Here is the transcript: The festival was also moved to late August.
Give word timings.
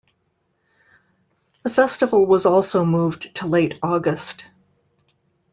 The 1.61 1.69
festival 1.69 2.25
was 2.25 2.47
also 2.47 2.83
moved 2.83 3.35
to 3.35 3.45
late 3.45 3.77
August. 3.83 4.45